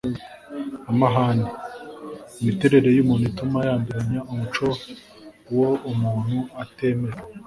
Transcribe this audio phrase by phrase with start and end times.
[0.91, 1.47] amahane:
[2.39, 4.67] imiterere y’umuntu ituma yanduranya; umuco
[5.57, 7.17] wo umuntu atemera